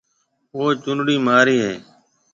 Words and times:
او 0.55 0.61
چونڙَي 0.83 1.15
مهاريَ 1.25 1.55
هيَ؟ 1.65 1.73